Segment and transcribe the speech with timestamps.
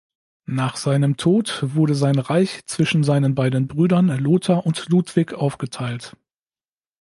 [0.47, 6.17] Nach seinem Tod wurde sein Reich zwischen seinen beiden Brüdern Lothar und Ludwig aufgeteilt.